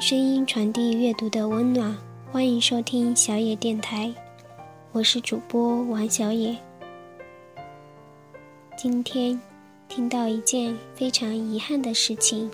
[0.00, 1.96] 声音传递阅读的温暖，
[2.30, 4.14] 欢迎收听小野电台，
[4.92, 6.56] 我是主播王小野。
[8.76, 9.38] 今天
[9.88, 12.48] 听到一件非常遗憾的事情：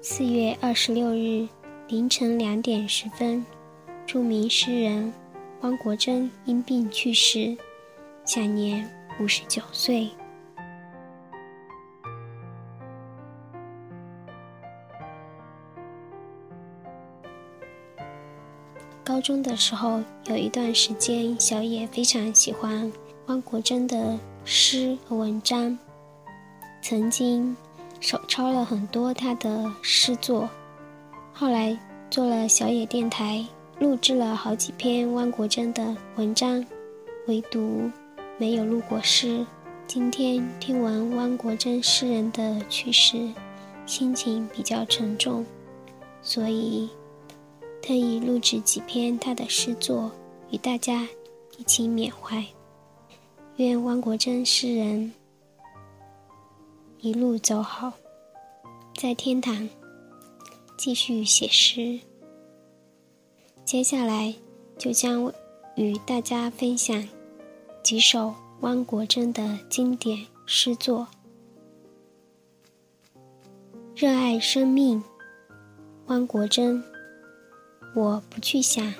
[0.00, 1.46] 四月二十六日
[1.88, 3.44] 凌晨两点十分，
[4.06, 5.12] 著名诗人
[5.60, 7.54] 汪国真因病去世，
[8.24, 10.08] 享年五十九岁。
[19.20, 22.90] 高中的时候，有一段时间，小野非常喜欢
[23.26, 25.78] 汪国真的诗和文章，
[26.80, 27.54] 曾经
[28.00, 30.48] 手抄了很多他的诗作。
[31.34, 33.44] 后来做了小野电台，
[33.78, 36.64] 录制了好几篇汪国真的文章，
[37.26, 37.90] 唯独
[38.38, 39.44] 没有录过诗。
[39.86, 43.28] 今天听闻汪国真诗人的去世，
[43.84, 45.44] 心情比较沉重，
[46.22, 46.88] 所以。
[47.82, 50.10] 特意录制几篇他的诗作，
[50.50, 51.08] 与大家
[51.58, 52.44] 一起缅怀。
[53.56, 55.12] 愿汪国真诗人
[57.00, 57.92] 一路走好，
[58.96, 59.68] 在天堂
[60.76, 61.98] 继续写诗。
[63.64, 64.34] 接下来
[64.78, 65.32] 就将
[65.76, 67.06] 与大家分享
[67.82, 71.06] 几首汪国真的经典诗作。
[73.94, 75.02] 热爱生命，
[76.06, 76.82] 汪国真。
[77.94, 78.94] 我不去想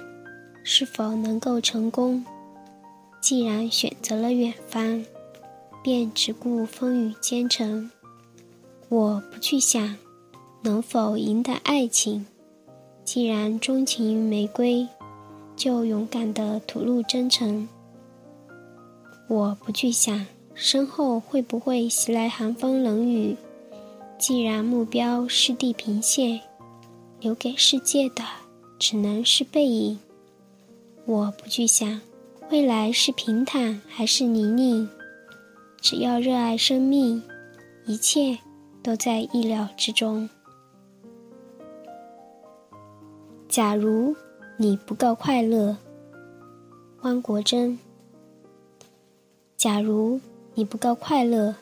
[0.65, 2.25] 是否能够成功，
[3.21, 5.05] 既然选择了远方，
[5.83, 7.91] 便只顾风雨兼程。
[8.89, 9.97] 我不去想
[10.63, 12.27] 能否赢得爱情，
[13.05, 14.89] 既然钟情于玫瑰，
[15.55, 17.69] 就勇敢地吐露真诚。
[19.29, 23.37] 我不去想身后会不会袭来寒风冷雨，
[24.19, 26.41] 既然目标是地平线，
[27.21, 28.25] 留给世界的。
[28.81, 30.01] 只能是背影。
[31.05, 32.01] 我不去想
[32.51, 34.89] 未来是平坦还是泥泞，
[35.81, 37.23] 只要热爱生命，
[37.85, 38.39] 一切
[38.83, 40.29] 都在意料之中。
[43.49, 44.17] 假如
[44.57, 45.77] 你不够快乐，
[47.03, 47.79] 汪国真。
[49.57, 50.19] 假如
[50.55, 51.55] 你不够快乐，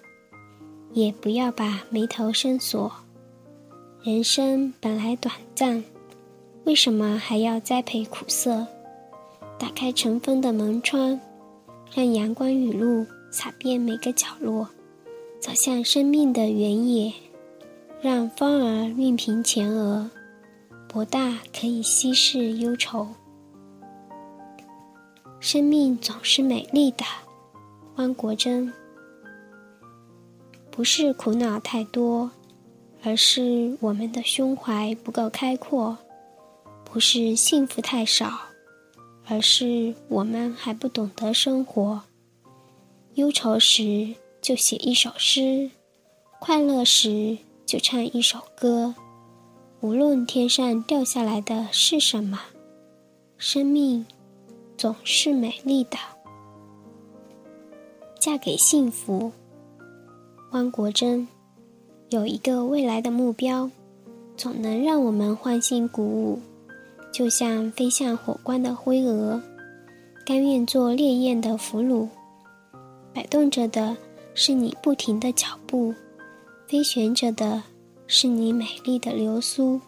[0.92, 2.92] 也不要把眉头深锁。
[4.02, 5.82] 人生本来短暂。
[6.68, 8.66] 为什么还要栽培苦涩？
[9.58, 11.18] 打开尘封的门窗，
[11.94, 14.68] 让阳光雨露洒遍每个角落，
[15.40, 17.10] 走向生命的原野，
[18.02, 20.10] 让风儿熨平前额，
[20.86, 23.08] 博大可以稀释忧愁。
[25.40, 27.04] 生命总是美丽的，
[27.96, 28.70] 汪国真。
[30.70, 32.30] 不是苦恼太多，
[33.02, 35.96] 而是我们的胸怀不够开阔。
[36.91, 38.32] 不是幸福太少，
[39.26, 42.03] 而是我们还不懂得生活。
[43.15, 45.71] 忧愁时就写一首诗，
[46.41, 48.94] 快乐时就唱一首歌。
[49.81, 52.41] 无论天上掉下来的是什么，
[53.37, 54.05] 生命
[54.76, 55.97] 总是美丽的。
[58.19, 59.31] 嫁给幸福，
[60.50, 61.28] 汪国真
[62.09, 63.70] 有一个未来的目标，
[64.37, 66.41] 总能让我们欢欣鼓舞。
[67.12, 69.41] 就像飞向火光的灰蛾，
[70.24, 72.08] 甘愿做烈焰的俘虏。
[73.12, 73.96] 摆动着的
[74.34, 75.92] 是你不停的脚步，
[76.66, 77.62] 飞旋着的
[78.06, 79.80] 是你美丽的流苏。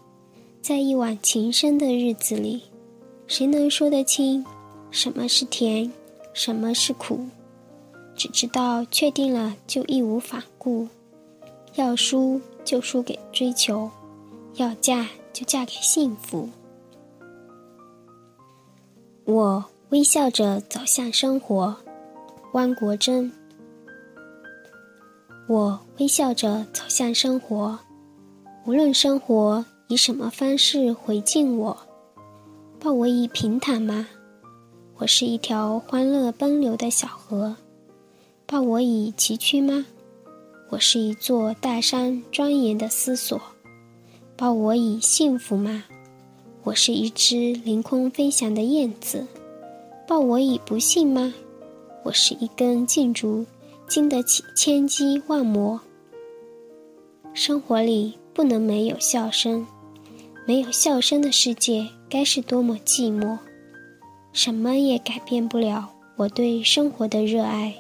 [0.61, 2.63] 在一往情深的日子里，
[3.27, 4.45] 谁能说得清
[4.91, 5.91] 什么是甜，
[6.35, 7.27] 什么是苦？
[8.17, 10.89] 只知道确定了就义无反顾，
[11.77, 13.91] 要输就输给追求，
[14.57, 16.49] 要嫁就嫁给幸福。
[19.25, 21.77] 我微笑着走向生活，
[22.53, 23.31] 汪国真。
[25.47, 27.79] 我微笑着走向生活，
[28.65, 31.77] 无论生活以什么方式回敬我，
[32.81, 34.09] 报我以平坦吗？
[34.97, 37.57] 我是一条欢乐奔流的小河，
[38.47, 39.87] 报我以崎岖吗？
[40.71, 43.41] 我是一座大山庄严的思索，
[44.37, 45.85] 报我以幸福吗？
[46.63, 49.27] 我是一只凌空飞翔的燕子，
[50.07, 51.33] 报我以不幸吗？
[52.05, 53.47] 我是一根劲竹，
[53.89, 55.81] 经得起千击万磨。
[57.33, 59.67] 生活里不能没有笑声，
[60.47, 63.39] 没有笑声的世界该是多么寂寞。
[64.35, 67.75] 什么也改变不了我对生活的热爱。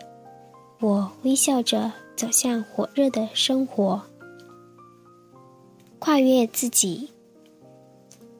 [0.80, 4.00] 我微笑着走向火热的生活，
[5.98, 7.10] 跨越自己。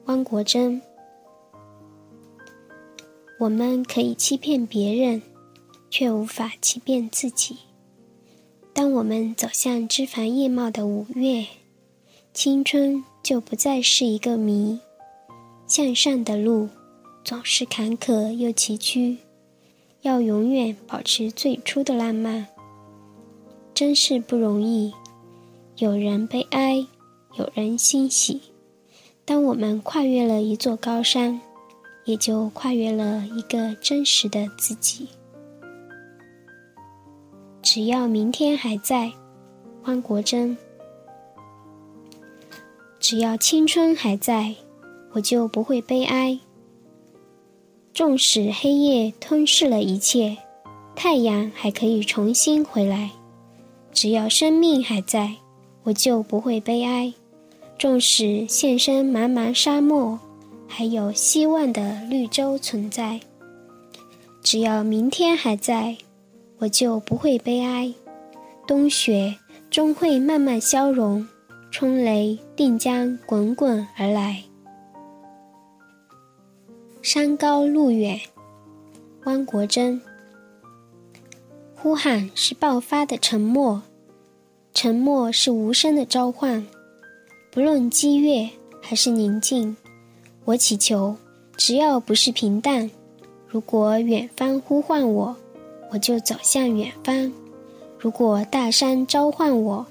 [0.05, 0.81] 汪国真。
[3.39, 5.21] 我们可以欺骗别人，
[5.89, 7.57] 却无法欺骗自己。
[8.73, 11.45] 当我们走向枝繁叶茂的五月，
[12.33, 14.79] 青春就不再是一个谜。
[15.67, 16.69] 向上的路
[17.23, 19.17] 总是坎坷又崎岖，
[20.01, 22.47] 要永远保持最初的浪漫，
[23.73, 24.93] 真是不容易。
[25.77, 26.85] 有人悲哀，
[27.35, 28.41] 有人欣喜。
[29.31, 31.39] 当我们跨越了一座高山，
[32.03, 35.07] 也就跨越了一个真实的自己。
[37.61, 39.09] 只要明天还在，
[39.85, 40.57] 汪国真。
[42.99, 44.53] 只要青春还在。
[45.13, 46.37] 我就不会悲哀。
[47.93, 50.37] 纵使黑夜吞噬了一切，
[50.93, 53.11] 太阳还可以重新回来。
[53.93, 55.35] 只要生命还在，
[55.83, 57.13] 我就不会悲哀。
[57.81, 60.19] 纵使现身茫茫沙漠，
[60.67, 63.19] 还有希望的绿洲存在。
[64.43, 65.97] 只要明天还在，
[66.59, 67.91] 我就不会悲哀。
[68.67, 69.35] 冬雪
[69.71, 71.27] 终会慢慢消融，
[71.71, 74.43] 春雷定将滚滚而来。
[77.01, 78.21] 山高路远，
[79.23, 79.99] 汪国真。
[81.75, 83.81] 呼喊是爆发的沉默，
[84.71, 86.63] 沉默是无声的召唤。
[87.51, 88.49] 不论激越
[88.81, 89.75] 还是宁静，
[90.45, 91.13] 我祈求，
[91.57, 92.89] 只要不是平淡。
[93.45, 95.35] 如果远方呼唤我，
[95.91, 97.29] 我就走向远方；
[97.99, 99.85] 如果大山召唤我，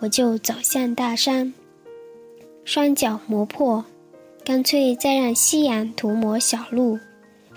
[0.00, 1.52] 我就走向大山。
[2.64, 3.84] 双脚磨破。
[4.42, 6.98] 干脆再让夕阳涂抹小路，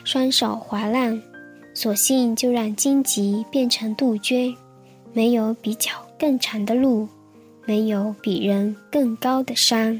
[0.05, 1.21] 双手划浪，
[1.73, 4.55] 索性就让荆棘变成杜鹃。
[5.11, 7.05] 没有比脚更长的路，
[7.67, 9.99] 没有比人更高的山。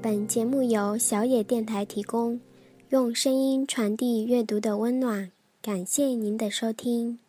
[0.00, 2.40] 本节目由小野电台提供，
[2.88, 5.30] 用声音传递阅读的温暖。
[5.60, 7.21] 感谢您的收听。